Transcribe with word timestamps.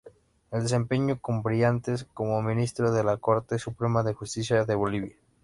Se 0.49 0.59
desempeñó 0.59 1.19
"con 1.19 1.43
brillantez" 1.43 2.05
como 2.05 2.41
ministro 2.41 2.91
de 2.91 3.03
la 3.03 3.17
Corte 3.17 3.59
Suprema 3.59 4.01
de 4.01 4.15
Justicia 4.15 4.65
de 4.65 4.73
Bolivia. 4.73 5.15